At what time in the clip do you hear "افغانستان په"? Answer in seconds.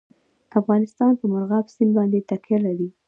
0.59-1.25